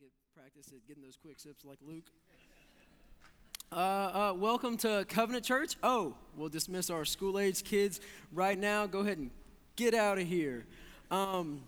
[0.00, 2.04] get practice at getting those quick sips like Luke.
[3.72, 5.76] Uh, uh, welcome to Covenant Church.
[5.82, 8.00] Oh, we'll dismiss our school age kids
[8.32, 8.86] right now.
[8.86, 9.30] Go ahead and
[9.74, 10.66] get out of here.
[11.10, 11.62] Um,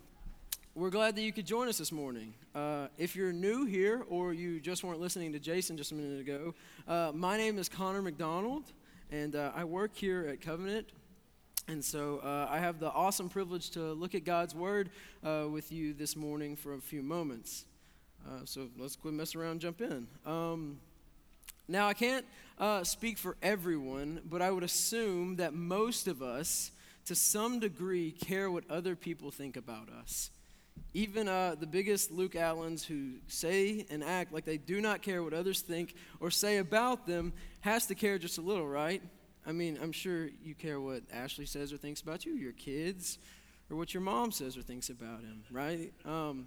[0.74, 2.34] we're glad that you could join us this morning.
[2.54, 6.20] Uh, if you're new here or you just weren't listening to Jason just a minute
[6.20, 6.54] ago,
[6.86, 8.64] uh, my name is Conner McDonald,
[9.10, 10.90] and uh, I work here at Covenant.
[11.66, 14.90] And so uh, I have the awesome privilege to look at God's Word
[15.22, 17.64] with you this morning for a few moments.
[18.26, 20.06] Uh, so let's quit messing around and jump in.
[20.26, 20.78] Um,
[21.68, 22.24] now, I can't
[22.58, 26.70] uh, speak for everyone, but I would assume that most of us,
[27.04, 30.30] to some degree, care what other people think about us.
[30.94, 35.22] Even uh, the biggest Luke Allens who say and act like they do not care
[35.22, 39.02] what others think or say about them has to care just a little, right?
[39.46, 43.18] I mean, I'm sure you care what Ashley says or thinks about you, your kids,
[43.70, 45.92] or what your mom says or thinks about him, right?
[46.04, 46.46] Um,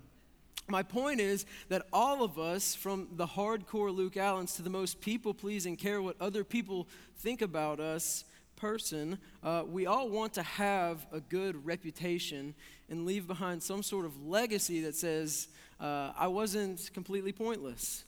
[0.68, 5.02] my point is that all of us, from the hardcore Luke Allens to the most
[5.02, 8.24] people pleasing, care what other people think about us
[8.56, 12.54] person, uh, we all want to have a good reputation
[12.90, 15.48] and leave behind some sort of legacy that says,
[15.80, 18.06] uh, I wasn't completely pointless.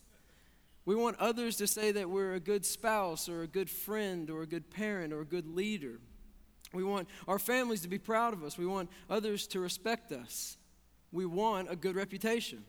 [0.86, 4.44] We want others to say that we're a good spouse or a good friend or
[4.44, 5.99] a good parent or a good leader.
[6.73, 8.58] We want our families to be proud of us.
[8.58, 10.58] We want others to respect us.
[11.14, 12.66] We want a good reputation.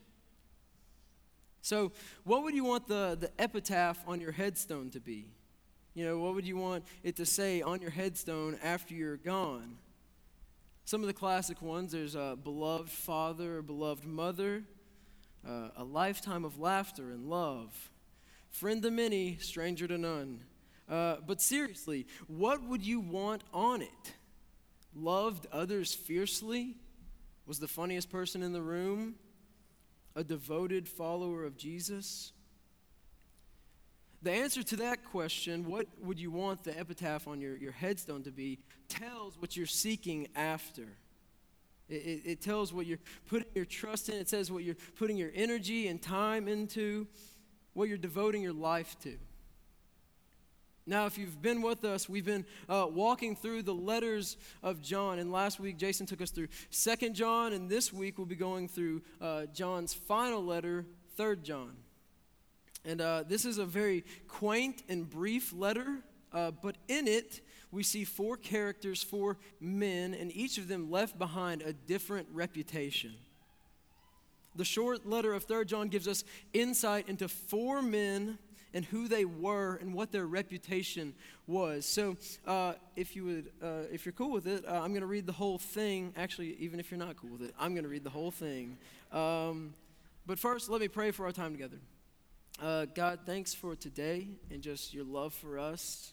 [1.63, 1.91] So,
[2.23, 5.27] what would you want the, the epitaph on your headstone to be?
[5.95, 9.79] You know, what would you want it to say on your headstone after you're gone?
[10.85, 14.63] Some of the classic ones there's a beloved father, a beloved mother,
[15.45, 17.91] uh, a lifetime of laughter and love
[18.55, 20.41] friend to many, stranger to none.
[20.89, 24.15] Uh, but seriously, what would you want on it?
[24.95, 26.77] Loved others fiercely?
[27.47, 29.17] Was the funniest person in the room?
[30.17, 32.33] A devoted follower of Jesus?
[34.23, 38.23] The answer to that question, what would you want the epitaph on your, your headstone
[38.23, 38.59] to be,
[38.89, 40.87] tells what you're seeking after.
[41.91, 45.19] It, it, it tells what you're putting your trust in, it says what you're putting
[45.19, 47.07] your energy and time into
[47.75, 49.19] what you're devoting your life to.
[50.87, 55.19] Now, if you've been with us, we've been uh, walking through the letters of John.
[55.19, 58.69] And last week, Jason took us through Second John, and this week we'll be going
[58.69, 60.85] through uh, John's final letter,
[61.17, 61.73] Third John.
[62.85, 66.01] And uh, this is a very quaint and brief letter,
[66.35, 67.41] uh, but in it,
[67.73, 73.15] we see four characters, four men, and each of them left behind a different reputation.
[74.55, 78.39] The short letter of 3 John gives us insight into four men
[78.75, 81.15] and who they were and what their reputation
[81.47, 81.87] was.
[81.87, 85.07] So, uh, if you would, uh, if you're cool with it, uh, I'm going to
[85.07, 86.13] read the whole thing.
[86.17, 88.77] Actually, even if you're not cool with it, I'm going to read the whole thing.
[89.13, 89.73] Um,
[90.27, 91.79] but first, let me pray for our time together.
[92.63, 96.13] Uh, God, thanks for today and just your love for us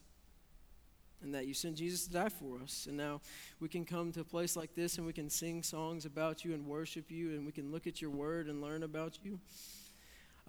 [1.22, 2.88] and that you sent Jesus to die for us.
[2.88, 3.22] And now
[3.60, 6.54] we can come to a place like this and we can sing songs about you
[6.54, 9.40] and worship you and we can look at your word and learn about you.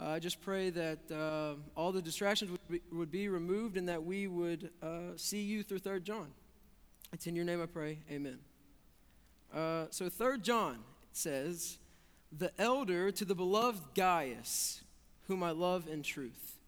[0.00, 3.88] Uh, I just pray that uh, all the distractions would be, would be, removed and
[3.88, 6.28] that we would uh, see you through 3 John.
[7.12, 7.98] It's in your name I pray.
[8.10, 8.38] Amen.
[9.54, 10.78] Uh, so 3 John
[11.12, 11.78] says,
[12.36, 14.82] The elder to the beloved Gaius,
[15.28, 16.58] whom I love in truth.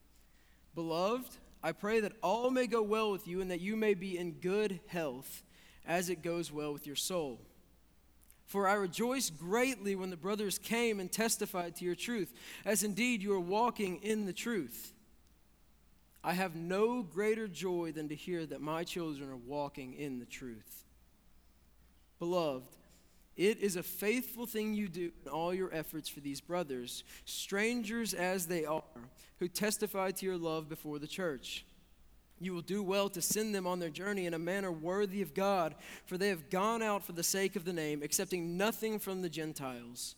[0.74, 4.18] Beloved, I pray that all may go well with you and that you may be
[4.18, 5.42] in good health
[5.86, 7.40] as it goes well with your soul.
[8.46, 12.32] For I rejoiced greatly when the brothers came and testified to your truth,
[12.64, 14.92] as indeed you are walking in the truth.
[16.22, 20.26] I have no greater joy than to hear that my children are walking in the
[20.26, 20.84] truth.
[22.18, 22.76] Beloved,
[23.36, 28.14] it is a faithful thing you do in all your efforts for these brothers, strangers
[28.14, 28.82] as they are,
[29.38, 31.66] who testify to your love before the church.
[32.40, 35.34] You will do well to send them on their journey in a manner worthy of
[35.34, 35.74] God,
[36.06, 39.28] for they have gone out for the sake of the name, accepting nothing from the
[39.28, 40.16] Gentiles.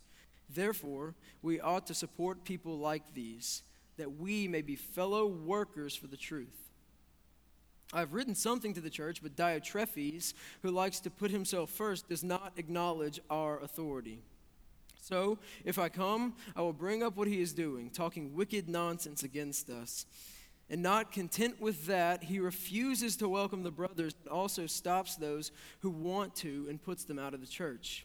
[0.48, 3.62] Therefore, we ought to support people like these,
[3.96, 6.66] that we may be fellow workers for the truth.
[7.92, 12.24] I've written something to the church, but Diotrephes, who likes to put himself first, does
[12.24, 14.22] not acknowledge our authority.
[15.00, 19.22] So, if I come, I will bring up what he is doing, talking wicked nonsense
[19.22, 20.04] against us.
[20.68, 25.52] And not content with that, he refuses to welcome the brothers, but also stops those
[25.80, 28.04] who want to and puts them out of the church.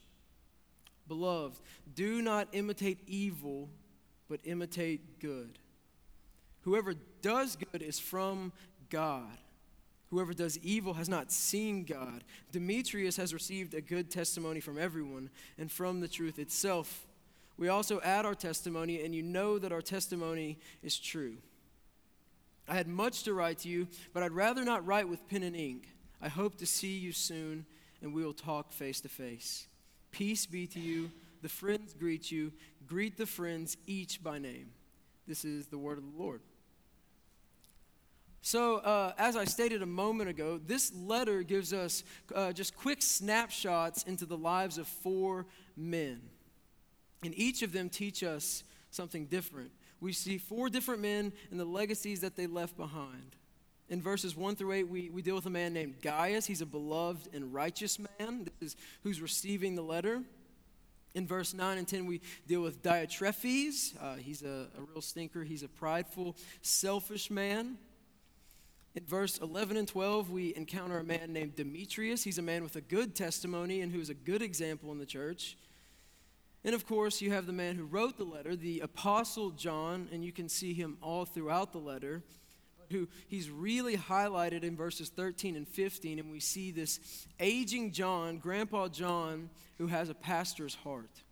[1.08, 1.60] Beloved,
[1.96, 3.68] do not imitate evil,
[4.30, 5.58] but imitate good.
[6.62, 8.54] Whoever does good is from
[8.90, 9.38] God.
[10.12, 12.24] Whoever does evil has not seen God.
[12.52, 17.08] Demetrius has received a good testimony from everyone and from the truth itself.
[17.58, 21.38] We also add our testimony, and you know that our testimony is true.
[22.72, 25.58] I had much to write to you, but I'd rather not write with pen and
[25.58, 25.90] ink.
[26.22, 27.66] I hope to see you soon,
[28.02, 29.68] and we will talk face to face.
[30.12, 31.12] Peace be to you.
[31.42, 32.54] The friends greet you.
[32.88, 34.70] Greet the friends each by name.
[35.28, 36.40] This is the word of the Lord.
[38.42, 43.02] So, uh, as I stated a moment ago, this letter gives us uh, just quick
[43.02, 45.46] snapshots into the lives of four
[45.76, 46.22] men.
[47.22, 49.72] And each of them teach us something different.
[50.02, 53.36] We see four different men and the legacies that they left behind.
[53.88, 56.46] In verses 1 through 8, we, we deal with a man named Gaius.
[56.46, 58.50] He's a beloved and righteous man.
[58.60, 60.24] This is who's receiving the letter.
[61.14, 63.94] In verse 9 and 10, we deal with Diotrephes.
[64.02, 65.44] Uh, he's a, a real stinker.
[65.44, 67.78] He's a prideful, selfish man.
[68.96, 72.24] In verse 11 and 12, we encounter a man named Demetrius.
[72.24, 75.58] He's a man with a good testimony and who's a good example in the church.
[76.64, 80.24] And of course, you have the man who wrote the letter, the Apostle John, and
[80.24, 82.22] you can see him all throughout the letter,
[82.92, 86.20] who he's really highlighted in verses 13 and 15.
[86.20, 91.24] And we see this aging John, Grandpa John, who has a pastor's heart.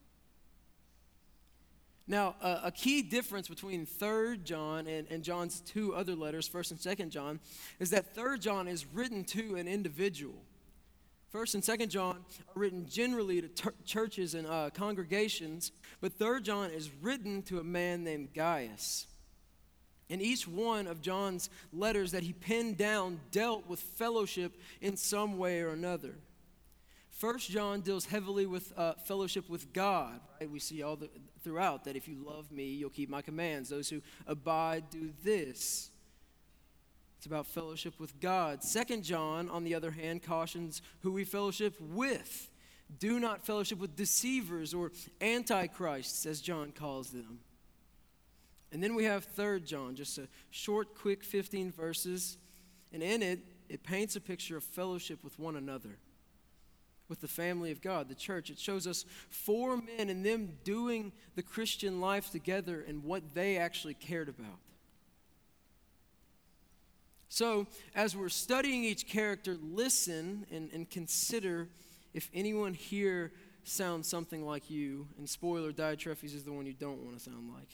[2.07, 6.71] Now, uh, a key difference between 3rd John and, and John's two other letters, 1st
[6.71, 7.39] and 2nd John,
[7.79, 10.41] is that 3rd John is written to an individual.
[11.29, 15.71] First and Second John are written generally to ter- churches and uh, congregations,
[16.01, 19.05] but Third John is written to a man named Gaius.
[20.09, 25.37] And each one of John's letters that he penned down dealt with fellowship in some
[25.37, 26.15] way or another.
[27.11, 30.19] First John deals heavily with uh, fellowship with God.
[30.39, 30.49] Right?
[30.49, 31.09] We see all the,
[31.43, 33.69] throughout that if you love me, you'll keep my commands.
[33.69, 35.91] Those who abide do this.
[37.19, 38.63] It's about fellowship with God.
[38.63, 42.49] Second John, on the other hand, cautions who we fellowship with.
[42.97, 47.39] Do not fellowship with deceivers or antichrists, as John calls them.
[48.71, 52.37] And then we have Third John, just a short, quick 15 verses.
[52.93, 55.97] And in it, it paints a picture of fellowship with one another,
[57.09, 58.49] with the family of God, the church.
[58.49, 63.57] It shows us four men and them doing the Christian life together and what they
[63.57, 64.59] actually cared about.
[67.29, 71.67] So, as we're studying each character, listen and, and consider
[72.13, 73.31] if anyone here
[73.63, 75.07] sounds something like you.
[75.17, 77.69] And spoiler, Diotrephes is the one you don't want to sound like.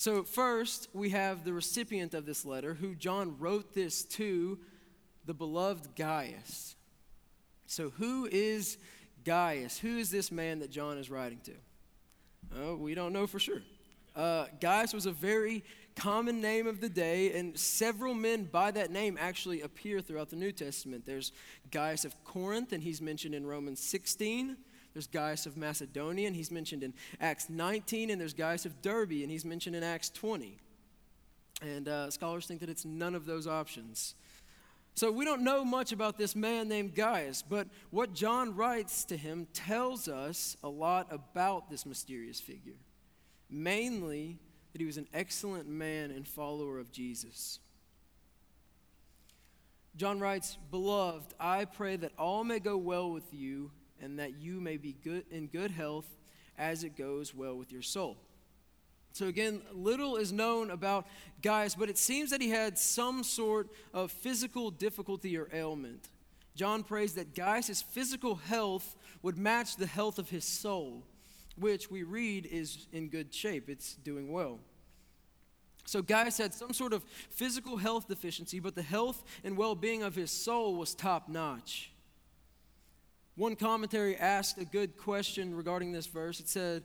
[0.00, 4.56] So, first, we have the recipient of this letter, who John wrote this to,
[5.26, 6.76] the beloved Gaius.
[7.66, 8.78] So, who is
[9.24, 9.76] Gaius?
[9.78, 11.52] Who is this man that John is writing to?
[12.60, 13.60] Oh, we don't know for sure.
[14.14, 15.64] Uh, Gaius was a very
[15.98, 20.36] common name of the day, and several men by that name actually appear throughout the
[20.36, 21.04] New Testament.
[21.04, 21.32] There's
[21.72, 24.56] Gaius of Corinth, and he's mentioned in Romans 16.
[24.94, 29.22] There's Gaius of Macedonia, and he's mentioned in Acts 19, and there's Gaius of Derbe,
[29.22, 30.58] and he's mentioned in Acts 20.
[31.62, 34.14] And uh, scholars think that it's none of those options.
[34.94, 39.16] So we don't know much about this man named Gaius, but what John writes to
[39.16, 42.78] him tells us a lot about this mysterious figure.
[43.50, 44.38] Mainly,
[44.72, 47.58] that he was an excellent man and follower of Jesus.
[49.96, 53.70] John writes, Beloved, I pray that all may go well with you
[54.00, 56.06] and that you may be good in good health
[56.56, 58.16] as it goes well with your soul.
[59.12, 61.06] So, again, little is known about
[61.42, 66.08] Gaius, but it seems that he had some sort of physical difficulty or ailment.
[66.54, 71.04] John prays that Gaius' physical health would match the health of his soul,
[71.60, 74.58] which we read is in good shape, it's doing well.
[75.88, 80.02] So Gaius had some sort of physical health deficiency, but the health and well being
[80.02, 81.92] of his soul was top notch.
[83.36, 86.40] One commentary asked a good question regarding this verse.
[86.40, 86.82] It said,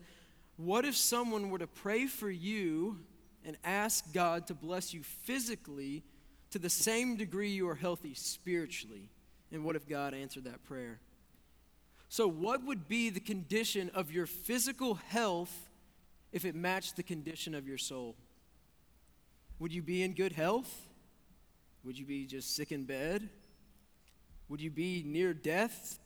[0.56, 3.00] What if someone were to pray for you
[3.44, 6.04] and ask God to bless you physically
[6.52, 9.10] to the same degree you are healthy spiritually?
[9.52, 11.00] And what if God answered that prayer?
[12.14, 15.72] So, what would be the condition of your physical health
[16.32, 18.16] if it matched the condition of your soul?
[19.58, 20.72] Would you be in good health?
[21.84, 23.30] Would you be just sick in bed?
[24.48, 25.98] Would you be near death?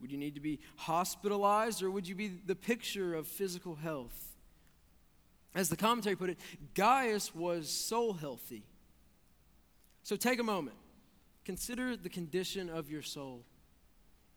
[0.00, 1.82] Would you need to be hospitalized?
[1.82, 4.38] Or would you be the picture of physical health?
[5.54, 6.38] As the commentary put it,
[6.72, 8.62] Gaius was soul healthy.
[10.02, 10.78] So take a moment.
[11.44, 13.44] Consider the condition of your soul.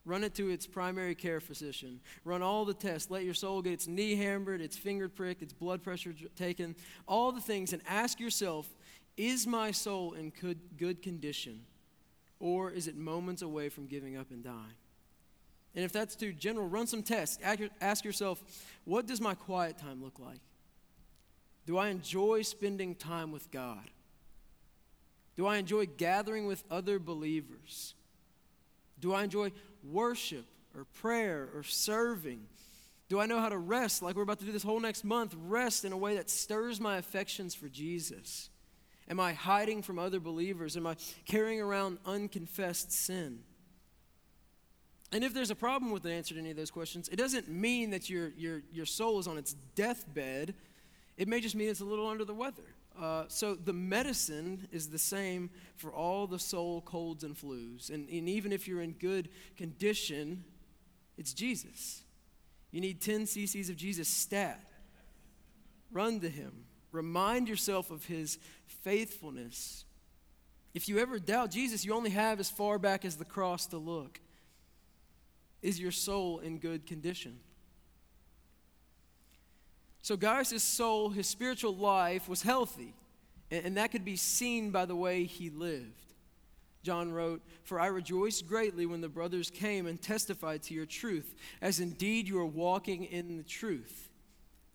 [0.05, 1.99] Run it to its primary care physician.
[2.23, 3.11] Run all the tests.
[3.11, 6.75] Let your soul get its knee hammered, its finger pricked, its blood pressure taken,
[7.07, 8.67] all the things, and ask yourself
[9.17, 10.31] is my soul in
[10.77, 11.65] good, condition?
[12.39, 14.77] Or is it moments away from giving up and dying?
[15.75, 17.37] And if that's too general, run some tests.
[17.81, 18.41] Ask yourself,
[18.85, 20.39] what does my quiet time look like?
[21.67, 23.91] Do I enjoy spending time with God?
[25.35, 27.93] Do I enjoy gathering with other believers?
[28.99, 29.51] Do I enjoy
[29.83, 30.45] worship
[30.75, 32.41] or prayer or serving?
[33.07, 35.35] Do I know how to rest, like we're about to do this whole next month,
[35.47, 38.49] rest in a way that stirs my affections for Jesus?
[39.09, 40.77] Am I hiding from other believers?
[40.77, 40.95] Am I
[41.25, 43.39] carrying around unconfessed sin?
[45.11, 47.49] And if there's a problem with the answer to any of those questions, it doesn't
[47.49, 50.53] mean that your, your, your soul is on its deathbed.
[51.17, 52.75] It may just mean it's a little under the weather.
[52.99, 57.89] Uh, so the medicine is the same for all the soul colds and flus.
[57.89, 60.43] And, and even if you're in good condition,
[61.17, 62.03] it's Jesus.
[62.71, 64.61] You need 10 cc's of Jesus stat.
[65.91, 66.65] Run to him.
[66.91, 68.37] Remind yourself of his
[68.67, 69.85] faithfulness.
[70.73, 73.77] If you ever doubt Jesus, you only have as far back as the cross to
[73.77, 74.19] look.
[75.61, 77.39] Is your soul in good condition?
[80.01, 82.93] So Gaius' soul, his spiritual life, was healthy,
[83.51, 86.13] and that could be seen by the way he lived.
[86.83, 91.35] John wrote, For I rejoiced greatly when the brothers came and testified to your truth,
[91.61, 94.09] as indeed you are walking in the truth.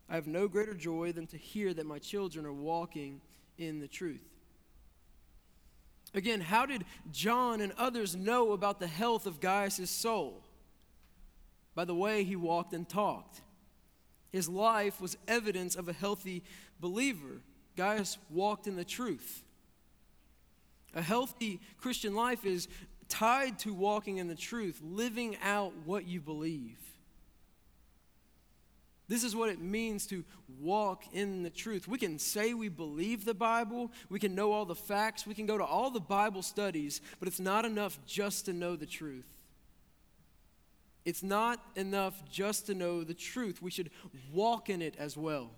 [0.09, 3.23] I have no greater joy than to hear that my children are walking
[3.57, 4.21] in the truth.
[6.13, 10.45] Again, how did John and others know about the health of Gaius' soul?
[11.75, 13.41] By the way he walked and talked.
[14.35, 16.43] His life was evidence of a healthy
[16.81, 17.41] believer.
[17.77, 19.45] Gaius walked in the truth.
[20.93, 22.67] A healthy Christian life is
[23.09, 26.81] tied to walking in the truth, living out what you believe.
[29.07, 30.25] This is what it means to
[30.61, 31.87] walk in the truth.
[31.87, 35.47] We can say we believe the Bible, we can know all the facts, we can
[35.47, 39.34] go to all the Bible studies, but it's not enough just to know the truth.
[41.05, 43.61] It's not enough just to know the truth.
[43.61, 43.91] We should
[44.33, 45.51] walk in it as well.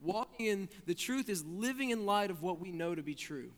[0.00, 3.50] Walking in the truth is living in light of what we know to be true.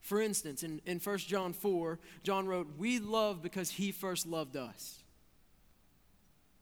[0.00, 4.56] For instance, in, in 1 John 4, John wrote, We love because he first loved
[4.56, 5.02] us.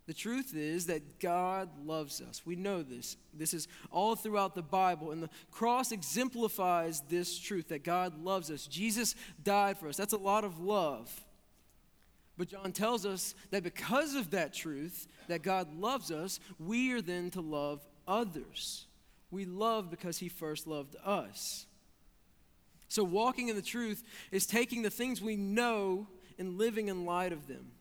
[0.06, 2.42] The truth is that God loves us.
[2.44, 3.16] We know this.
[3.32, 5.12] This is all throughout the Bible.
[5.12, 8.66] And the cross exemplifies this truth that God loves us.
[8.66, 9.14] Jesus
[9.44, 9.96] died for us.
[9.96, 11.24] That's a lot of love.
[12.40, 17.02] But John tells us that because of that truth, that God loves us, we are
[17.02, 18.87] then to love others.
[19.30, 21.66] We love because he first loved us.
[22.88, 26.06] So, walking in the truth is taking the things we know
[26.38, 27.73] and living in light of them.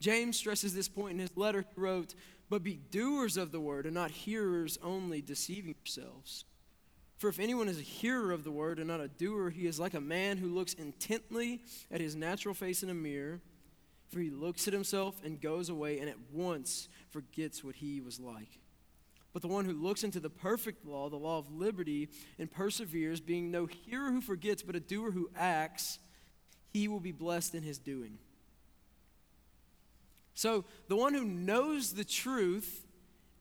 [0.00, 1.64] James stresses this point in his letter.
[1.72, 2.16] He wrote,
[2.50, 6.46] But be doers of the word and not hearers only, deceiving yourselves.
[7.16, 9.80] For if anyone is a hearer of the word and not a doer, he is
[9.80, 13.40] like a man who looks intently at his natural face in a mirror.
[14.08, 18.20] For he looks at himself and goes away and at once forgets what he was
[18.20, 18.60] like.
[19.32, 22.08] But the one who looks into the perfect law, the law of liberty,
[22.38, 25.98] and perseveres, being no hearer who forgets, but a doer who acts,
[26.72, 28.18] he will be blessed in his doing.
[30.34, 32.86] So the one who knows the truth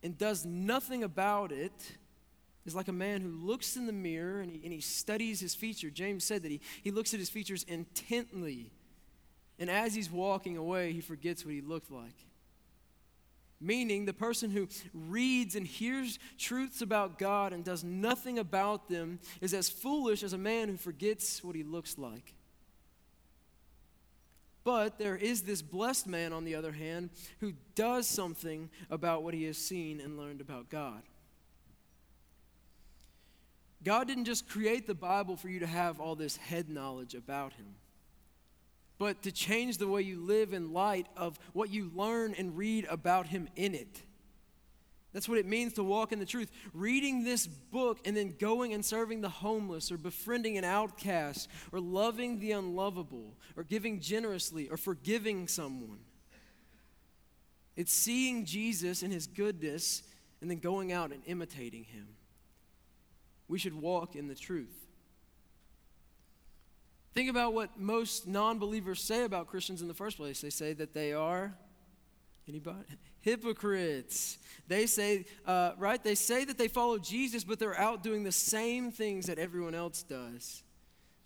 [0.01, 1.97] and does nothing about it
[2.65, 5.53] is like a man who looks in the mirror and he, and he studies his
[5.53, 5.93] features.
[5.93, 8.71] James said that he, he looks at his features intently.
[9.59, 12.15] And as he's walking away, he forgets what he looked like.
[13.61, 19.19] Meaning, the person who reads and hears truths about God and does nothing about them
[19.39, 22.33] is as foolish as a man who forgets what he looks like.
[24.65, 29.33] But there is this blessed man, on the other hand, who does something about what
[29.33, 31.03] he has seen and learned about God.
[33.85, 37.53] God didn't just create the Bible for you to have all this head knowledge about
[37.53, 37.67] Him,
[38.97, 42.85] but to change the way you live in light of what you learn and read
[42.89, 44.01] about Him in it.
[45.13, 46.51] That's what it means to walk in the truth.
[46.73, 51.79] Reading this book and then going and serving the homeless or befriending an outcast or
[51.79, 55.99] loving the unlovable or giving generously or forgiving someone.
[57.77, 60.03] It's seeing Jesus and his goodness
[60.41, 62.07] and then going out and imitating him
[63.47, 64.85] we should walk in the truth.
[67.13, 70.41] Think about what most non believers say about Christians in the first place.
[70.41, 71.55] They say that they are,
[72.47, 72.83] anybody?
[73.21, 74.37] Hypocrites.
[74.67, 76.03] They say, uh, right?
[76.03, 79.75] They say that they follow Jesus, but they're out doing the same things that everyone
[79.75, 80.63] else does.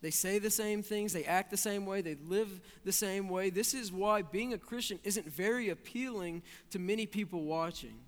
[0.01, 3.49] They say the same things, they act the same way, they live the same way.
[3.49, 7.99] This is why being a Christian isn't very appealing to many people watching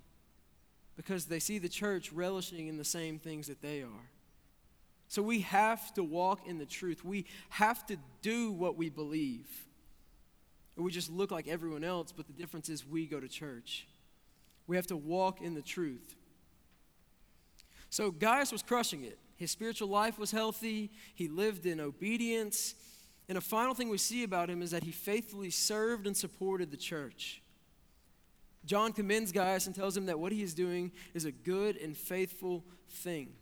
[0.96, 4.10] because they see the church relishing in the same things that they are.
[5.08, 7.04] So we have to walk in the truth.
[7.04, 9.48] We have to do what we believe.
[10.76, 13.86] or we just look like everyone else, but the difference is we go to church.
[14.66, 16.14] We have to walk in the truth.
[17.90, 19.18] So Gaius was crushing it.
[19.36, 22.74] His spiritual life was healthy, he lived in obedience.
[23.28, 26.70] And a final thing we see about him is that he faithfully served and supported
[26.70, 27.42] the church.
[28.64, 31.96] John commends Gaius and tells him that what he is doing is a good and
[31.96, 33.34] faithful thing.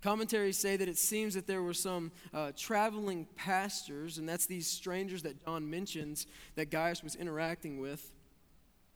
[0.00, 4.68] Commentaries say that it seems that there were some uh, traveling pastors, and that's these
[4.68, 8.12] strangers that John mentions that Gaius was interacting with.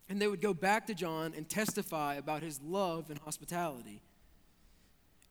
[0.08, 4.00] And they would go back to John and testify about his love and hospitality.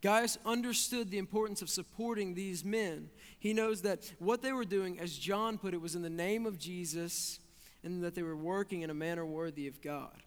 [0.02, 3.10] Gaius understood the importance of supporting these men.
[3.40, 6.46] He knows that what they were doing, as John put it, was in the name
[6.46, 7.40] of Jesus
[7.84, 10.24] and that they were working in a manner worthy of God.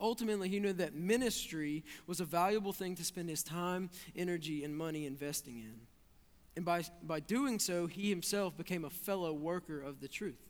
[0.00, 4.76] Ultimately, he knew that ministry was a valuable thing to spend his time, energy, and
[4.76, 5.74] money investing in.
[6.56, 10.47] And by, by doing so, he himself became a fellow worker of the truth.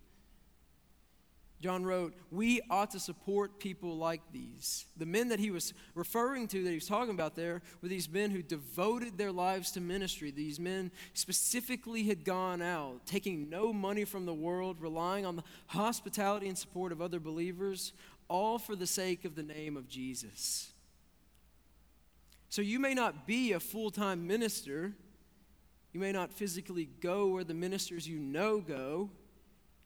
[1.60, 4.86] John wrote, We ought to support people like these.
[4.96, 8.08] The men that he was referring to, that he was talking about there, were these
[8.08, 10.30] men who devoted their lives to ministry.
[10.30, 15.44] These men specifically had gone out, taking no money from the world, relying on the
[15.66, 17.92] hospitality and support of other believers,
[18.28, 20.70] all for the sake of the name of Jesus.
[22.50, 24.94] So you may not be a full time minister,
[25.92, 29.10] you may not physically go where the ministers you know go.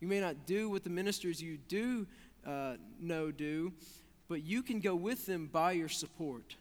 [0.03, 2.09] You may not do what the ministers you do
[2.45, 3.73] uh, know do,
[4.29, 6.57] but you can go with them by your support.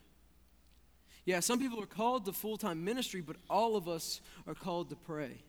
[1.24, 4.90] Yeah, some people are called to full time ministry, but all of us are called
[4.90, 5.42] to pray.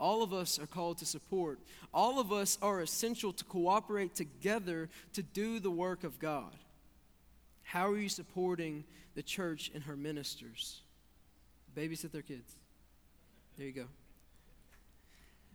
[0.00, 1.58] All of us are called to support.
[1.92, 6.56] All of us are essential to cooperate together to do the work of God.
[7.64, 8.82] How are you supporting
[9.14, 10.80] the church and her ministers?
[11.76, 12.54] Babysit their kids.
[13.58, 13.84] There you go.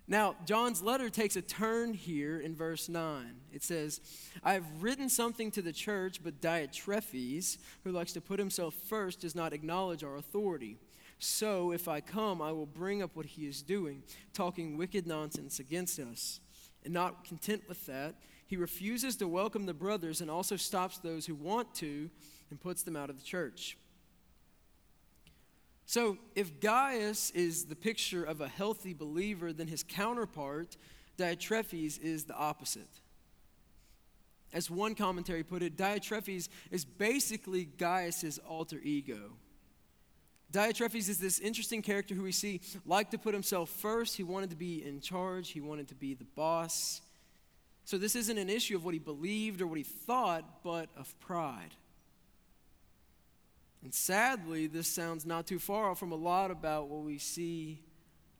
[0.09, 3.27] Now, John's letter takes a turn here in verse 9.
[3.53, 4.01] It says,
[4.43, 9.19] I have written something to the church, but Diotrephes, who likes to put himself first,
[9.19, 10.77] does not acknowledge our authority.
[11.19, 14.01] So, if I come, I will bring up what he is doing,
[14.33, 16.39] talking wicked nonsense against us.
[16.83, 18.15] And not content with that,
[18.47, 22.09] he refuses to welcome the brothers and also stops those who want to
[22.49, 23.77] and puts them out of the church.
[25.89, 30.77] So, if Gaius is the picture of a healthy believer, then his counterpart,
[31.17, 32.99] Diotrephes, is the opposite.
[34.53, 39.31] As one commentary put it, Diotrephes is basically Gaius's alter ego.
[40.53, 44.15] Diotrephes is this interesting character who we see liked to put himself first.
[44.15, 47.01] He wanted to be in charge, he wanted to be the boss.
[47.83, 51.19] So, this isn't an issue of what he believed or what he thought, but of
[51.19, 51.73] pride.
[53.83, 57.81] And sadly, this sounds not too far off from a lot about what we see.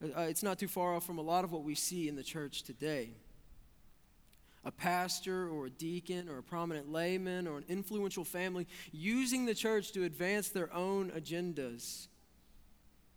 [0.04, 2.24] Uh, it's not too far off from a lot of what we see in the
[2.24, 3.12] church today.
[4.66, 9.56] A pastor or a deacon or a prominent layman or an influential family using the
[9.56, 12.08] church to advance their own agendas.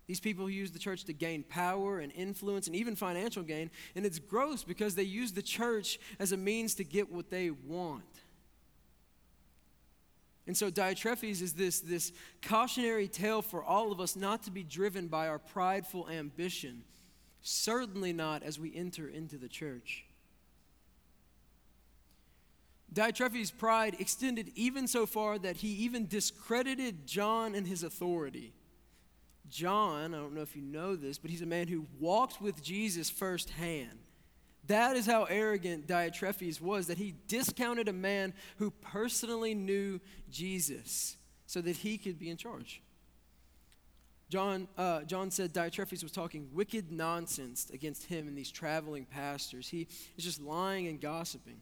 [0.07, 3.71] These people use the church to gain power and influence and even financial gain.
[3.97, 7.51] And it's gross because they use the church as a means to get what they
[7.51, 8.05] want.
[10.47, 14.65] And so Diotrephes is this, this cautionary tale for all of us not to be
[14.65, 16.83] driven by our prideful ambition,
[17.43, 20.05] certainly not as we enter into the church.
[22.93, 28.53] Diotrephes' pride extended even so far that he even discredited John and his authority.
[29.49, 32.63] John, I don't know if you know this, but he's a man who walked with
[32.63, 34.02] Jesus firsthand.
[34.67, 41.17] That is how arrogant Diotrephes was, that he discounted a man who personally knew Jesus
[41.47, 42.81] so that he could be in charge.
[44.33, 49.69] John, uh, John said Diotrephes was talking wicked nonsense against him and these traveling pastors.
[49.69, 51.61] He is just lying and gossiping.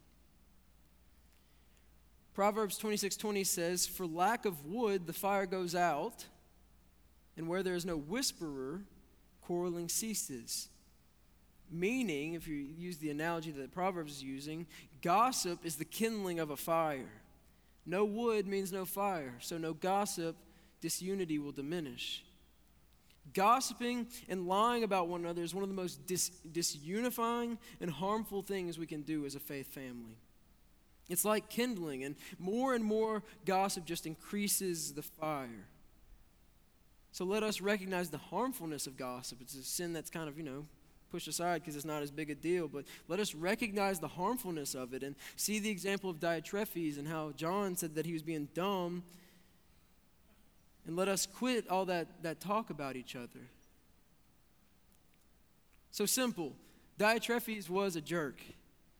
[2.33, 6.27] Proverbs 26 20 says, For lack of wood, the fire goes out,
[7.37, 8.83] and where there is no whisperer,
[9.41, 10.69] quarreling ceases.
[11.71, 14.67] Meaning, if you use the analogy that Proverbs is using,
[15.03, 17.13] gossip is the kindling of a fire.
[17.87, 20.37] No wood means no fire, so no gossip,
[20.81, 22.25] disunity will diminish.
[23.33, 28.43] Gossiping and lying about one another is one of the most dis- disunifying and harmful
[28.43, 30.17] things we can do as a faith family.
[31.09, 35.67] It's like kindling, and more and more gossip just increases the fire.
[37.13, 39.39] So let us recognize the harmfulness of gossip.
[39.41, 40.67] It's a sin that's kind of, you know,
[41.11, 42.69] push aside because it's not as big a deal.
[42.69, 47.09] But let us recognize the harmfulness of it and see the example of Diotrephes and
[47.09, 49.03] how John said that he was being dumb.
[50.87, 53.49] And let us quit all that, that talk about each other.
[55.91, 56.55] So simple.
[56.99, 58.41] Diotrephes was a jerk.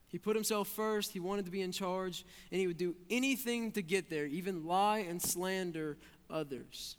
[0.09, 3.71] He put himself first, he wanted to be in charge, and he would do anything
[3.71, 5.97] to get there, even lie and slander
[6.29, 6.97] others.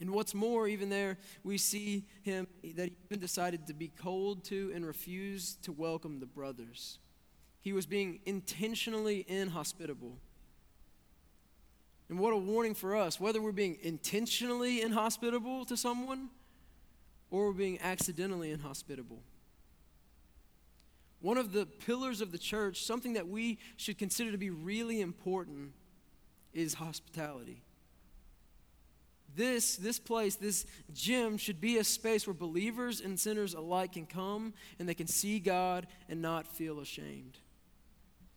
[0.00, 4.44] And what's more, even there, we see him that he even decided to be cold
[4.44, 6.98] to and refuse to welcome the brothers.
[7.62, 10.18] He was being intentionally inhospitable.
[12.08, 16.28] And what a warning for us, whether we're being intentionally inhospitable to someone
[17.30, 19.22] or we're being accidentally inhospitable.
[21.20, 25.00] One of the pillars of the church, something that we should consider to be really
[25.00, 25.72] important,
[26.52, 27.62] is hospitality.
[29.36, 34.06] This, this place, this gym, should be a space where believers and sinners alike can
[34.06, 37.38] come and they can see God and not feel ashamed.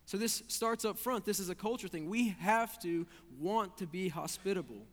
[0.06, 1.24] So, this starts up front.
[1.24, 2.10] This is a culture thing.
[2.10, 3.08] We have to
[3.40, 4.88] want to be hospitable.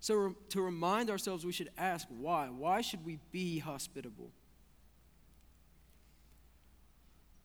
[0.00, 2.48] So, to remind ourselves, we should ask why.
[2.48, 4.32] Why should we be hospitable?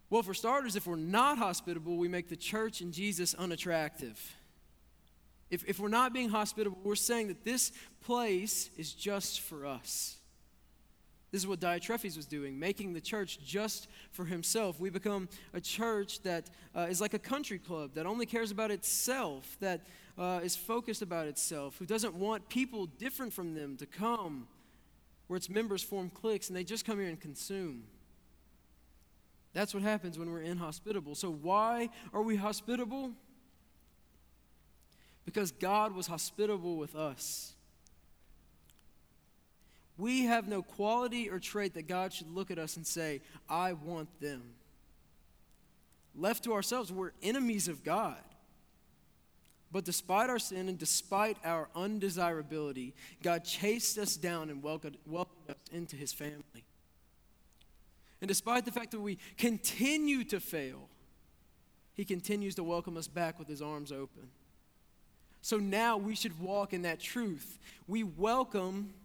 [0.09, 4.35] Well, for starters, if we're not hospitable, we make the church and Jesus unattractive.
[5.49, 10.17] If, if we're not being hospitable, we're saying that this place is just for us.
[11.31, 14.79] This is what Diotrephes was doing, making the church just for himself.
[14.79, 18.71] We become a church that uh, is like a country club that only cares about
[18.71, 19.81] itself, that
[20.17, 24.47] uh, is focused about itself, who doesn't want people different from them to come,
[25.27, 27.83] where its members form cliques and they just come here and consume.
[29.53, 31.15] That's what happens when we're inhospitable.
[31.15, 33.11] So, why are we hospitable?
[35.25, 37.53] Because God was hospitable with us.
[39.97, 43.73] We have no quality or trait that God should look at us and say, I
[43.73, 44.43] want them.
[46.15, 48.21] Left to ourselves, we're enemies of God.
[49.71, 55.49] But despite our sin and despite our undesirability, God chased us down and welcomed, welcomed
[55.49, 56.65] us into his family.
[58.21, 60.87] And despite the fact that we continue to fail,
[61.93, 64.29] he continues to welcome us back with his arms open.
[65.45, 67.59] So now we should walk in that truth.
[67.87, 68.95] We welcome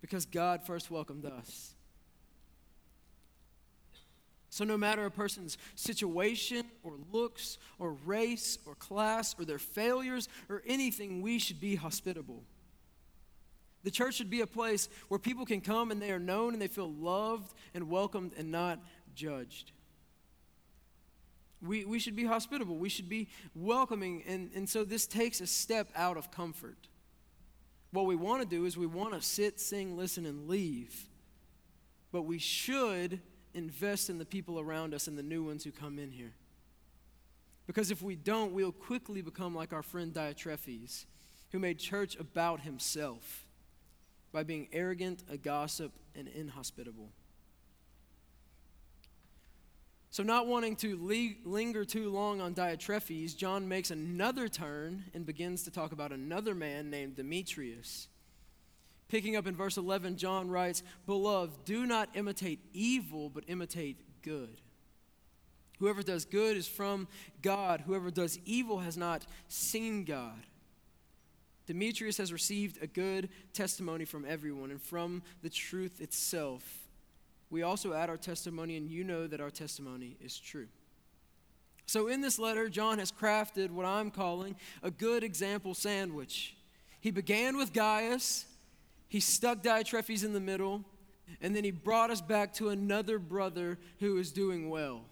[0.00, 1.74] because God first welcomed us.
[4.48, 10.30] So, no matter a person's situation or looks or race or class or their failures
[10.48, 12.42] or anything, we should be hospitable.
[13.84, 16.62] The church should be a place where people can come and they are known and
[16.62, 18.78] they feel loved and welcomed and not
[19.14, 19.72] judged.
[21.62, 22.76] We, we should be hospitable.
[22.76, 24.22] We should be welcoming.
[24.26, 26.88] And, and so this takes a step out of comfort.
[27.92, 31.08] What we want to do is we want to sit, sing, listen, and leave.
[32.10, 33.20] But we should
[33.54, 36.32] invest in the people around us and the new ones who come in here.
[37.66, 41.04] Because if we don't, we'll quickly become like our friend Diotrephes,
[41.52, 43.46] who made church about himself
[44.32, 47.10] by being arrogant, a gossip, and inhospitable.
[50.12, 55.24] So, not wanting to le- linger too long on Diotrephes, John makes another turn and
[55.24, 58.08] begins to talk about another man named Demetrius.
[59.08, 64.60] Picking up in verse 11, John writes, Beloved, do not imitate evil, but imitate good.
[65.78, 67.08] Whoever does good is from
[67.40, 67.80] God.
[67.86, 70.46] Whoever does evil has not seen God.
[71.66, 76.81] Demetrius has received a good testimony from everyone and from the truth itself
[77.52, 80.68] we also add our testimony, and you know that our testimony is true.
[81.84, 86.56] So, in this letter, John has crafted what I'm calling a good example sandwich.
[87.00, 88.46] He began with Gaius,
[89.06, 90.82] he stuck Diotrephes in the middle,
[91.42, 95.02] and then he brought us back to another brother who is doing well.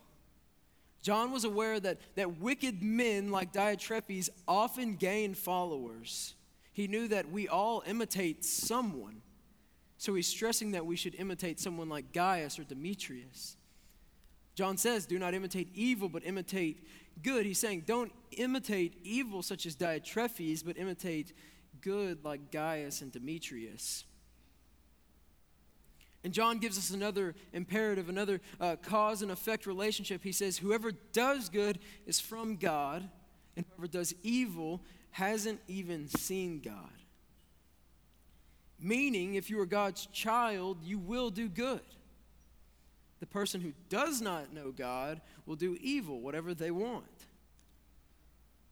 [1.03, 6.35] John was aware that, that wicked men like Diotrephes often gain followers.
[6.73, 9.21] He knew that we all imitate someone.
[10.01, 13.59] So he's stressing that we should imitate someone like Gaius or Demetrius.
[14.55, 16.89] John says, Do not imitate evil, but imitate
[17.23, 17.45] good.
[17.45, 21.35] He's saying, Don't imitate evil such as Diotrephes, but imitate
[21.83, 24.05] good like Gaius and Demetrius.
[26.25, 30.25] And John gives us another imperative, another uh, cause and effect relationship.
[30.25, 33.07] He says, Whoever does good is from God,
[33.55, 37.00] and whoever does evil hasn't even seen God.
[38.81, 41.81] Meaning, if you are God's child, you will do good.
[43.21, 47.05] The person who does not know God will do evil, whatever they want.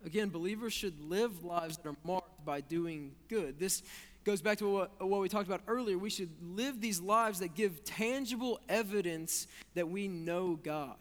[0.05, 3.59] Again, believers should live lives that are marked by doing good.
[3.59, 3.83] This
[4.25, 5.99] goes back to what, what, we talked about earlier.
[5.99, 10.97] We should live these lives that give tangible evidence that we know God.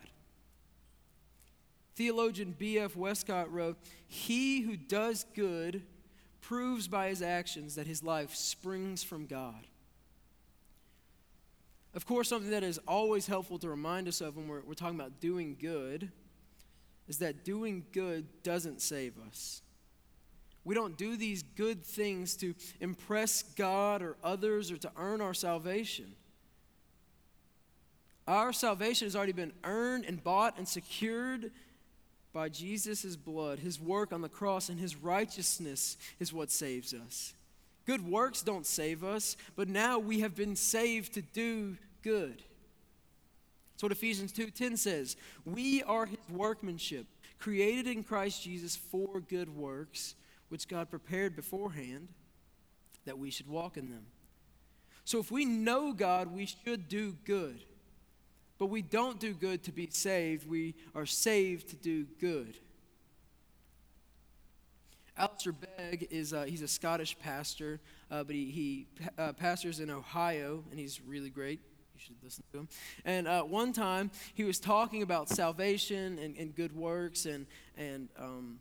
[1.95, 2.95] Theologian B.F.
[2.95, 5.83] Westcott wrote He who does good
[6.47, 9.67] proves by his actions that his life springs from God.
[11.93, 14.97] Of course, something that is always helpful to remind us of when we're, we're talking
[14.97, 16.09] about doing good
[17.09, 19.61] is that doing good doesn't save us.
[20.63, 25.33] We don't do these good things to impress God or others or to earn our
[25.33, 26.13] salvation.
[28.25, 31.51] Our salvation has already been earned and bought and secured
[32.37, 33.57] by Jesus' blood.
[33.57, 37.33] His work on the cross and his righteousness is what saves us.
[37.87, 42.43] Good works don't save us, but now we have been saved to do good.
[43.71, 45.17] That's what Ephesians 2:10 says.
[45.45, 47.07] We are his workmanship,
[47.39, 50.13] created in Christ Jesus for good works,
[50.49, 52.07] which God prepared beforehand
[53.05, 54.05] that we should walk in them.
[55.05, 57.63] So if we know God, we should do good.
[58.57, 62.57] But we don't do good to be saved, we are saved to do good.
[65.17, 67.79] Alistair Begg is uh, he's a Scottish pastor,
[68.11, 71.59] uh, but he, he uh, pastors in Ohio, and he's really great.
[71.95, 72.67] You should listen to him.
[73.03, 78.09] And uh, one time he was talking about salvation and, and good works and and,
[78.19, 78.59] um,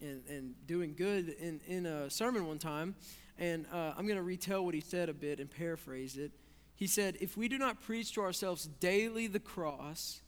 [0.00, 2.94] and and doing good in in a sermon one time.
[3.36, 6.30] And uh, I'm going to retell what he said a bit and paraphrase it.
[6.74, 10.20] He said, "If we do not preach to ourselves daily the cross."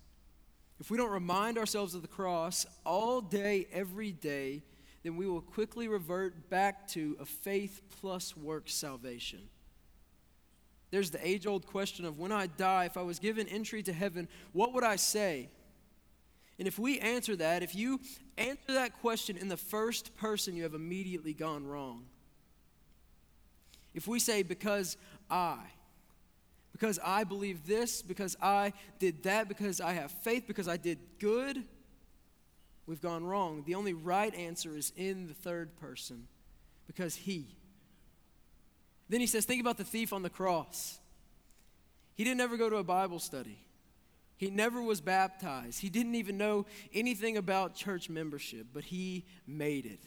[0.78, 4.62] If we don't remind ourselves of the cross all day, every day,
[5.02, 9.48] then we will quickly revert back to a faith plus work salvation.
[10.90, 13.92] There's the age old question of when I die, if I was given entry to
[13.92, 15.48] heaven, what would I say?
[16.59, 18.00] And if we answer that, if you
[18.37, 22.06] answer that question in the first person, you have immediately gone wrong.
[23.94, 24.96] If we say, because
[25.30, 25.59] I,
[26.77, 30.99] because I believe this, because I did that, because I have faith, because I did
[31.19, 31.65] good,
[32.87, 33.62] we've gone wrong.
[33.67, 36.29] The only right answer is in the third person
[36.87, 37.57] because he.
[39.09, 40.99] Then he says, think about the thief on the cross.
[42.15, 43.57] He didn't ever go to a Bible study.
[44.37, 45.81] He never was baptized.
[45.81, 50.01] He didn't even know anything about church membership, but he made it.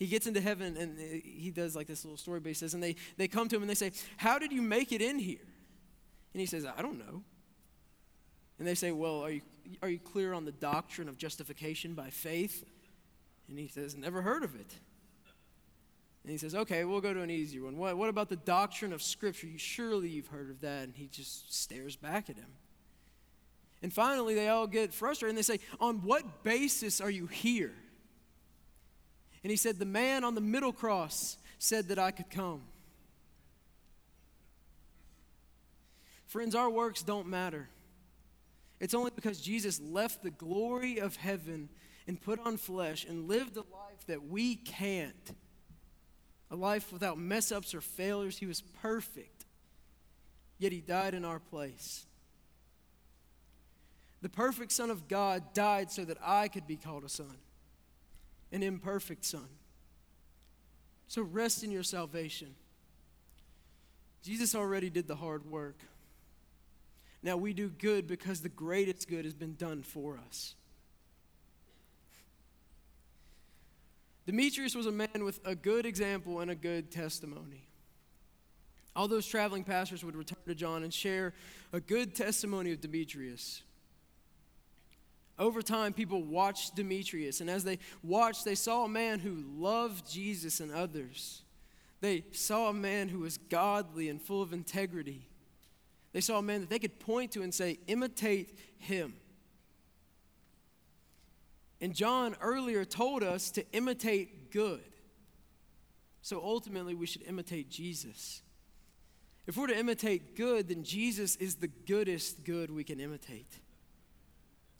[0.00, 2.82] He gets into heaven and he does like this little story, but he says, and
[2.82, 5.46] they, they come to him and they say, How did you make it in here?
[6.32, 7.22] And he says, I don't know.
[8.58, 9.42] And they say, Well, are you,
[9.82, 12.64] are you clear on the doctrine of justification by faith?
[13.46, 14.72] And he says, Never heard of it.
[16.22, 17.76] And he says, Okay, we'll go to an easier one.
[17.76, 19.48] What, what about the doctrine of Scripture?
[19.48, 20.84] You, surely you've heard of that.
[20.84, 22.54] And he just stares back at him.
[23.82, 27.74] And finally, they all get frustrated and they say, On what basis are you here?
[29.42, 32.62] And he said, The man on the middle cross said that I could come.
[36.26, 37.68] Friends, our works don't matter.
[38.78, 41.68] It's only because Jesus left the glory of heaven
[42.06, 45.34] and put on flesh and lived a life that we can't.
[46.50, 48.38] A life without mess ups or failures.
[48.38, 49.44] He was perfect,
[50.58, 52.06] yet he died in our place.
[54.22, 57.36] The perfect Son of God died so that I could be called a son,
[58.52, 59.48] an imperfect son.
[61.08, 62.54] So rest in your salvation.
[64.22, 65.78] Jesus already did the hard work.
[67.22, 70.54] Now we do good because the greatest good has been done for us.
[74.26, 77.66] Demetrius was a man with a good example and a good testimony.
[78.94, 81.32] All those traveling pastors would return to John and share
[81.72, 83.62] a good testimony of Demetrius.
[85.40, 90.08] Over time, people watched Demetrius, and as they watched, they saw a man who loved
[90.08, 91.40] Jesus and others.
[92.02, 95.26] They saw a man who was godly and full of integrity.
[96.12, 99.14] They saw a man that they could point to and say, imitate him.
[101.80, 104.82] And John earlier told us to imitate good.
[106.20, 108.42] So ultimately, we should imitate Jesus.
[109.46, 113.58] If we're to imitate good, then Jesus is the goodest good we can imitate.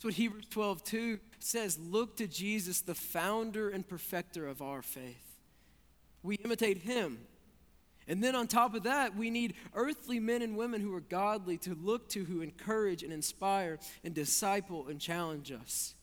[0.01, 1.79] That's what Hebrews 12 2 says.
[1.79, 5.37] Look to Jesus, the founder and perfecter of our faith.
[6.23, 7.19] We imitate him.
[8.09, 11.59] And then on top of that, we need earthly men and women who are godly
[11.59, 15.95] to look to, who encourage and inspire and disciple and challenge us.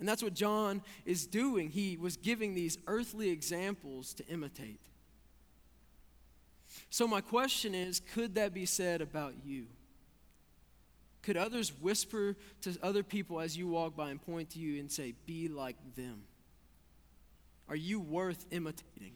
[0.00, 1.70] And that's what John is doing.
[1.70, 4.80] He was giving these earthly examples to imitate.
[6.90, 9.66] So, my question is could that be said about you?
[11.22, 14.90] Could others whisper to other people as you walk by and point to you and
[14.90, 16.22] say, Be like them?
[17.68, 19.12] Are you worth imitating?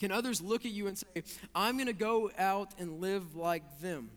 [0.00, 1.22] Can others look at you and say,
[1.54, 4.10] I'm going to go out and live like them?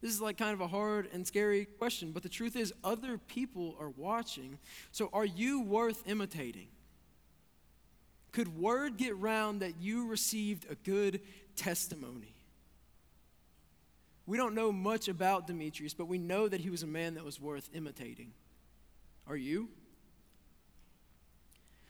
[0.00, 3.18] This is like kind of a hard and scary question, but the truth is, other
[3.18, 4.58] people are watching.
[4.90, 6.68] So, are you worth imitating?
[8.32, 11.20] could word get round that you received a good
[11.54, 12.34] testimony?
[14.26, 17.24] We don't know much about Demetrius, but we know that he was a man that
[17.24, 18.32] was worth imitating.
[19.26, 19.68] Are you?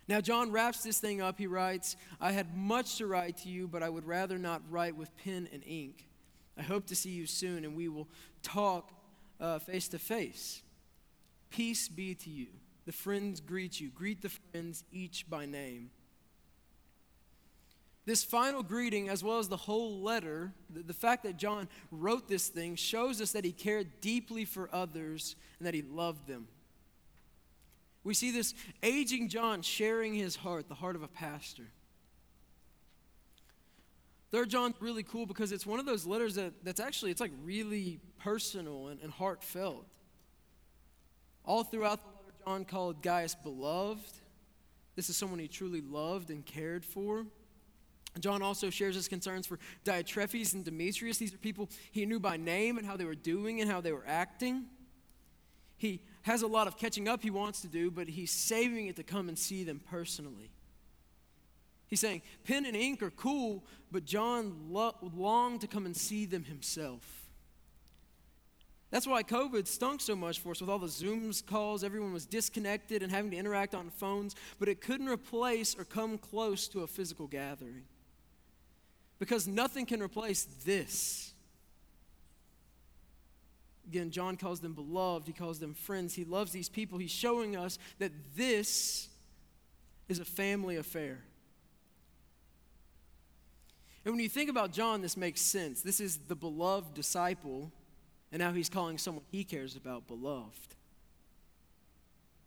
[0.08, 1.38] Now, John wraps this thing up.
[1.38, 4.96] He writes, I had much to write to you, but I would rather not write
[4.96, 6.06] with pen and ink.
[6.58, 8.08] I hope to see you soon, and we will
[8.42, 8.92] talk
[9.40, 10.62] uh, face to face.
[11.50, 12.48] Peace be to you.
[12.84, 13.90] The friends greet you.
[13.90, 15.90] Greet the friends each by name.
[18.04, 22.48] This final greeting, as well as the whole letter, the, fact that John wrote this
[22.48, 26.48] thing, shows us that he cared deeply for others and that he loved them.
[28.02, 31.68] We see this aging John sharing his heart, the heart of a pastor.
[34.32, 37.32] Third John's really cool because it's one of those letters that, that's actually, it's like
[37.44, 39.86] really personal and, and heartfelt.
[41.44, 44.10] All throughout the letter, John called Gaius beloved.
[44.96, 47.26] This is someone he truly loved and cared for.
[48.20, 51.18] John also shares his concerns for Diotrephes and Demetrius.
[51.18, 53.92] These are people he knew by name and how they were doing and how they
[53.92, 54.66] were acting.
[55.78, 58.96] He has a lot of catching up he wants to do, but he's saving it
[58.96, 60.50] to come and see them personally.
[61.88, 66.24] He's saying, pen and ink are cool, but John lo- longed to come and see
[66.24, 67.26] them himself.
[68.90, 71.82] That's why COVID stunk so much for us with all the Zooms calls.
[71.82, 76.18] Everyone was disconnected and having to interact on phones, but it couldn't replace or come
[76.18, 77.84] close to a physical gathering.
[79.22, 81.32] Because nothing can replace this.
[83.86, 86.12] Again, John calls them beloved, he calls them friends.
[86.12, 86.98] He loves these people.
[86.98, 89.08] He's showing us that this
[90.08, 91.20] is a family affair.
[94.04, 95.82] And when you think about John, this makes sense.
[95.82, 97.70] This is the beloved disciple
[98.32, 100.74] and now he's calling someone he cares about beloved.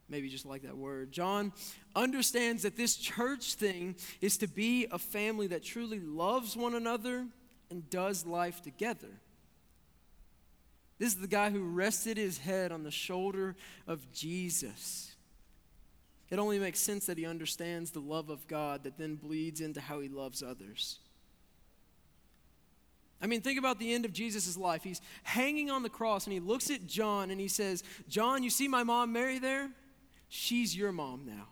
[0.08, 1.12] Maybe just like that word.
[1.12, 1.52] John
[1.96, 7.26] understands that this church thing is to be a family that truly loves one another
[7.72, 9.20] and does life together.
[11.00, 13.56] This is the guy who rested his head on the shoulder
[13.88, 15.15] of Jesus.
[16.30, 19.82] It only makes sense that he understands the love of God that then bleeds into
[19.82, 21.00] how he loves others.
[23.22, 24.84] I mean, think about the end of Jesus' life.
[24.84, 28.50] He's hanging on the cross and he looks at John and he says, John, you
[28.50, 29.70] see my mom Mary there?
[30.36, 31.48] She's your mom now.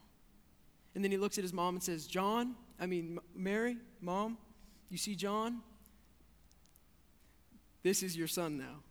[0.93, 4.37] And then he looks at his mom and says, John, I mean, Mary, mom,
[4.89, 5.61] you see John?
[7.81, 8.83] This is your son now.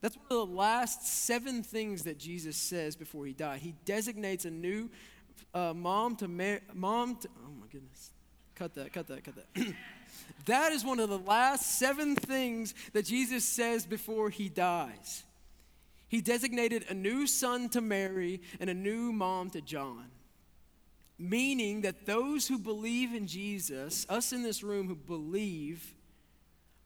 [0.00, 3.60] That's one of the last seven things that Jesus says before he died.
[3.60, 4.88] He designates a new
[5.52, 8.12] uh, mom to Mary, mom to, oh my goodness.
[8.54, 9.74] Cut that, cut that, cut that.
[10.46, 15.24] That is one of the last seven things that Jesus says before he dies.
[16.08, 20.06] He designated a new son to Mary and a new mom to John,
[21.18, 25.94] meaning that those who believe in Jesus, us in this room who believe,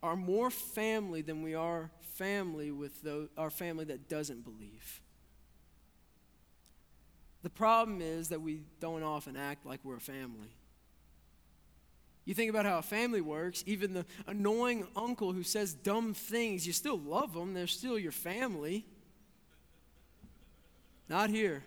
[0.02, 5.00] are more family than we are family with those, our family that doesn't believe.
[7.42, 10.54] The problem is that we don't often act like we're a family.
[12.24, 16.66] You think about how a family works, even the annoying uncle who says dumb things,
[16.66, 18.85] you still love them, they're still your family.
[21.10, 21.64] Not here.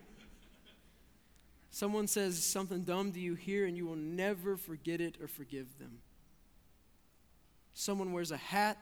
[1.70, 5.78] Someone says something dumb to you here, and you will never forget it or forgive
[5.78, 5.98] them.
[7.74, 8.78] Someone wears a hat,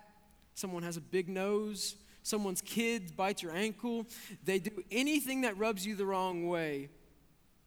[0.54, 4.06] someone has a big nose, someone's kid bites your ankle.
[4.44, 6.90] They do anything that rubs you the wrong way,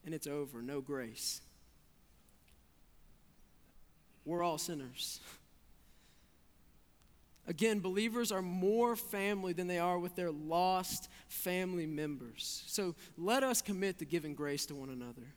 [0.05, 0.62] and it's over.
[0.62, 1.41] No grace.
[4.23, 5.19] We're all sinners.
[7.47, 12.63] Again, believers are more family than they are with their lost family members.
[12.67, 15.36] So let us commit to giving grace to one another.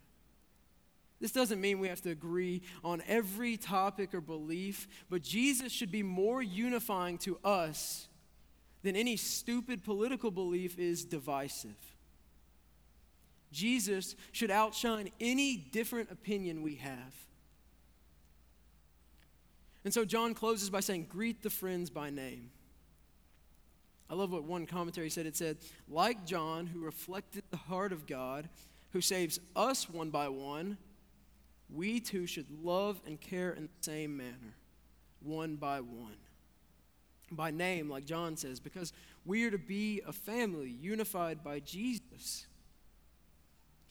[1.21, 5.91] This doesn't mean we have to agree on every topic or belief, but Jesus should
[5.91, 8.09] be more unifying to us
[8.83, 11.77] than any stupid political belief is divisive.
[13.51, 17.15] Jesus should outshine any different opinion we have.
[19.89, 22.51] And so John closes by saying, Greet the friends by name.
[24.11, 25.25] I love what one commentary said.
[25.25, 25.57] It said,
[25.89, 28.51] Like John, who reflected the heart of God,
[28.91, 30.77] who saves us one by one,
[31.75, 34.57] we too should love and care in the same manner,
[35.23, 36.19] one by one.
[37.31, 38.93] By name, like John says, because
[39.25, 42.47] we are to be a family unified by Jesus.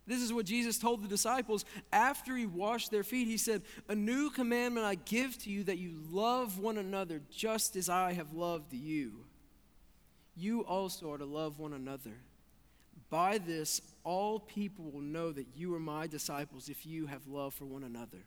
[0.07, 3.27] This is what Jesus told the disciples after he washed their feet.
[3.27, 7.75] He said, A new commandment I give to you that you love one another just
[7.75, 9.25] as I have loved you.
[10.35, 12.13] You also are to love one another.
[13.09, 17.53] By this, all people will know that you are my disciples if you have love
[17.53, 18.25] for one another.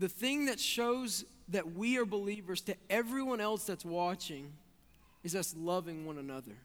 [0.00, 4.52] The thing that shows that we are believers to everyone else that's watching
[5.22, 6.56] is us loving one another.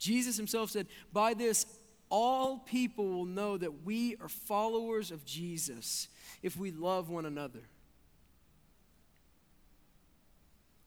[0.00, 1.66] Jesus himself said, By this,
[2.08, 6.08] all people will know that we are followers of Jesus
[6.42, 7.60] if we love one another.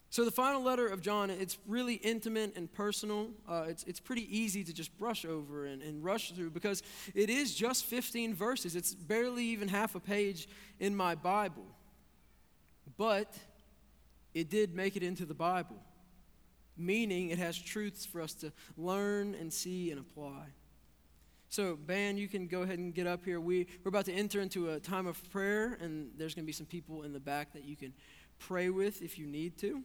[0.09, 3.29] So, the final letter of John, it's really intimate and personal.
[3.49, 6.83] Uh, it's, it's pretty easy to just brush over and, and rush through because
[7.15, 8.75] it is just 15 verses.
[8.75, 10.47] It's barely even half a page
[10.79, 11.65] in my Bible.
[12.95, 13.33] But
[14.35, 15.77] it did make it into the Bible,
[16.77, 20.47] meaning it has truths for us to learn and see and apply.
[21.49, 23.39] So, band, you can go ahead and get up here.
[23.39, 26.53] We, we're about to enter into a time of prayer, and there's going to be
[26.53, 27.93] some people in the back that you can
[28.39, 29.83] pray with if you need to.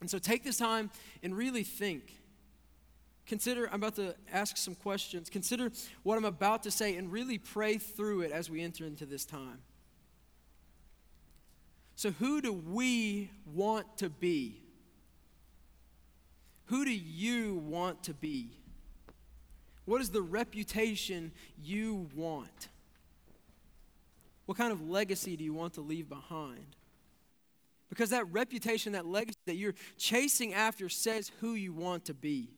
[0.00, 0.90] And so take this time
[1.22, 2.12] and really think.
[3.26, 5.30] Consider, I'm about to ask some questions.
[5.30, 5.70] Consider
[6.02, 9.24] what I'm about to say and really pray through it as we enter into this
[9.24, 9.60] time.
[11.96, 14.63] So, who do we want to be?
[16.66, 18.50] Who do you want to be?
[19.84, 22.68] What is the reputation you want?
[24.46, 26.76] What kind of legacy do you want to leave behind?
[27.88, 32.50] Because that reputation, that legacy that you're chasing after says who you want to be.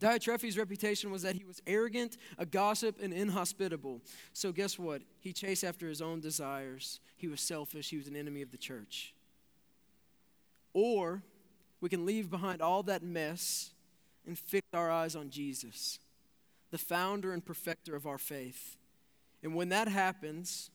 [0.00, 4.00] Diotrephes' reputation was that he was arrogant, a gossip, and inhospitable.
[4.32, 5.02] So, guess what?
[5.20, 7.00] He chased after his own desires.
[7.16, 7.90] He was selfish.
[7.90, 9.14] He was an enemy of the church.
[10.72, 11.22] Or
[11.84, 13.70] we can leave behind all that mess
[14.26, 15.98] and fix our eyes on Jesus,
[16.70, 18.78] the founder and perfecter of our faith.
[19.42, 20.70] And when that happens,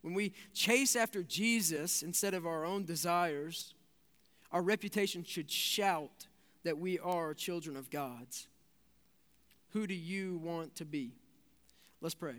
[0.00, 3.72] when we chase after Jesus instead of our own desires,
[4.50, 6.26] our reputation should shout
[6.64, 8.48] that we are children of God's.
[9.74, 11.12] Who do you want to be?
[12.00, 12.34] Let's pray.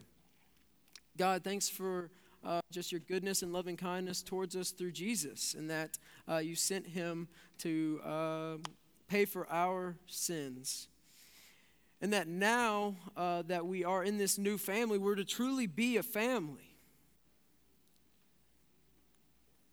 [1.16, 2.12] God, thanks for
[2.46, 5.98] uh, just your goodness and loving kindness towards us through Jesus, and that
[6.30, 7.28] uh, you sent him
[7.60, 8.58] to uh,
[9.08, 10.88] pay for our sins.
[12.02, 15.96] And that now uh, that we are in this new family, we're to truly be
[15.96, 16.74] a family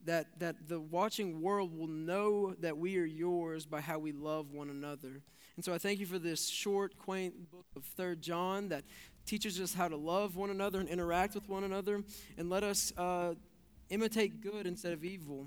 [0.05, 4.53] that, that the watching world will know that we are yours by how we love
[4.53, 5.23] one another.
[5.57, 8.85] And so I thank you for this short, quaint book of Third John that
[9.31, 12.03] teaches us how to love one another and interact with one another,
[12.37, 13.33] and let us uh,
[13.89, 15.47] imitate good instead of evil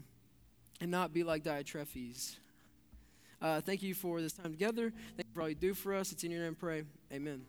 [0.80, 2.38] and not be like Diotrephes.
[3.42, 4.94] Uh, thank you for this time together.
[5.18, 6.14] Thank you for all you do for us.
[6.14, 6.84] It's in your name pray.
[7.12, 7.42] Amen.